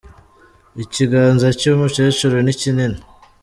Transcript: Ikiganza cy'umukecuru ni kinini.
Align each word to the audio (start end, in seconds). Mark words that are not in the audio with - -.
Ikiganza 0.83 1.47
cy'umukecuru 1.59 2.35
ni 2.41 2.53
kinini. 2.59 2.99